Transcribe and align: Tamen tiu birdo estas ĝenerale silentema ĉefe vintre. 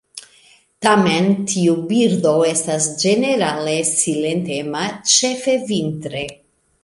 Tamen 0.85 1.27
tiu 1.51 1.75
birdo 1.91 2.31
estas 2.53 2.87
ĝenerale 3.03 3.75
silentema 3.91 4.83
ĉefe 5.17 5.57
vintre. 5.73 6.27